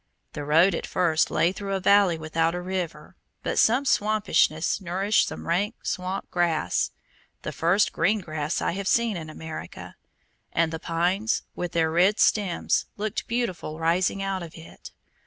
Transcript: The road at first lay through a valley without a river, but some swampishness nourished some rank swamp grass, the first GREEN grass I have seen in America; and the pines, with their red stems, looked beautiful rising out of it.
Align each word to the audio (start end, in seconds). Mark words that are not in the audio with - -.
The 0.33 0.43
road 0.43 0.73
at 0.73 0.87
first 0.87 1.29
lay 1.29 1.51
through 1.51 1.75
a 1.75 1.79
valley 1.79 2.17
without 2.17 2.55
a 2.55 2.59
river, 2.59 3.15
but 3.43 3.59
some 3.59 3.85
swampishness 3.85 4.81
nourished 4.81 5.27
some 5.27 5.47
rank 5.47 5.75
swamp 5.83 6.31
grass, 6.31 6.89
the 7.43 7.51
first 7.51 7.93
GREEN 7.93 8.17
grass 8.21 8.63
I 8.63 8.71
have 8.71 8.87
seen 8.87 9.15
in 9.15 9.29
America; 9.29 9.95
and 10.51 10.73
the 10.73 10.79
pines, 10.79 11.43
with 11.53 11.73
their 11.73 11.91
red 11.91 12.19
stems, 12.19 12.87
looked 12.97 13.27
beautiful 13.27 13.77
rising 13.77 14.23
out 14.23 14.41
of 14.41 14.55
it. 14.55 14.89